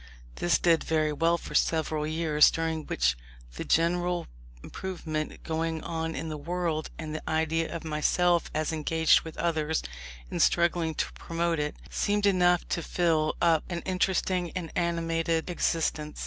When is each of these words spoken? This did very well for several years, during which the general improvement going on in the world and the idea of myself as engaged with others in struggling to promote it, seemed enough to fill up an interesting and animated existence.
This 0.37 0.57
did 0.57 0.83
very 0.83 1.13
well 1.13 1.37
for 1.37 1.53
several 1.53 2.07
years, 2.07 2.49
during 2.49 2.87
which 2.87 3.15
the 3.53 3.63
general 3.63 4.25
improvement 4.63 5.43
going 5.43 5.83
on 5.83 6.15
in 6.15 6.27
the 6.27 6.39
world 6.39 6.89
and 6.97 7.13
the 7.13 7.29
idea 7.29 7.71
of 7.71 7.83
myself 7.85 8.49
as 8.51 8.73
engaged 8.73 9.21
with 9.21 9.37
others 9.37 9.83
in 10.31 10.39
struggling 10.39 10.95
to 10.95 11.13
promote 11.13 11.59
it, 11.59 11.75
seemed 11.91 12.25
enough 12.25 12.67
to 12.69 12.81
fill 12.81 13.35
up 13.43 13.63
an 13.69 13.81
interesting 13.85 14.49
and 14.55 14.71
animated 14.75 15.51
existence. 15.51 16.19